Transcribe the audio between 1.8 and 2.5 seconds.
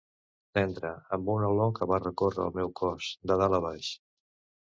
va recórrer